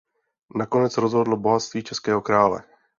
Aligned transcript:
Nakonec 0.55 0.97
rozhodlo 0.97 1.37
bohatství 1.37 1.83
českého 1.83 2.21
krále. 2.21 2.63